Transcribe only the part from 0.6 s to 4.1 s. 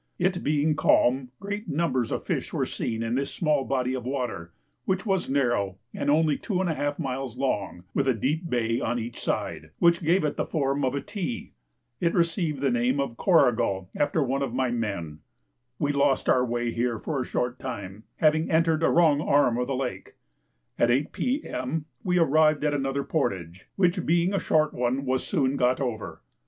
calm, great numbers of fish were seen in this small body of